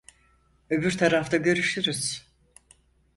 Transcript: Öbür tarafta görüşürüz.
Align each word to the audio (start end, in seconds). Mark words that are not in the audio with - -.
Öbür 0.69 0.97
tarafta 0.97 1.37
görüşürüz. 1.37 2.25